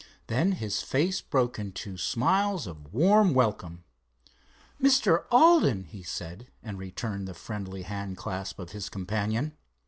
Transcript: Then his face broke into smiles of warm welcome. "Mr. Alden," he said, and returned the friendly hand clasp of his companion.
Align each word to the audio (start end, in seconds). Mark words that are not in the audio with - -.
Then 0.25 0.53
his 0.53 0.81
face 0.81 1.21
broke 1.21 1.59
into 1.59 1.95
smiles 1.95 2.65
of 2.65 2.91
warm 2.91 3.35
welcome. 3.35 3.83
"Mr. 4.81 5.25
Alden," 5.29 5.83
he 5.83 6.01
said, 6.01 6.47
and 6.63 6.79
returned 6.79 7.27
the 7.27 7.35
friendly 7.35 7.83
hand 7.83 8.17
clasp 8.17 8.57
of 8.57 8.71
his 8.71 8.89
companion. 8.89 9.55